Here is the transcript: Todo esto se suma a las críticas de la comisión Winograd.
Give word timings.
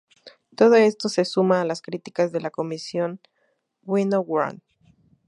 Todo 0.55 0.73
esto 0.77 1.09
se 1.09 1.25
suma 1.25 1.61
a 1.61 1.63
las 1.63 1.83
críticas 1.83 2.31
de 2.31 2.41
la 2.41 2.49
comisión 2.49 3.19
Winograd. 3.83 4.55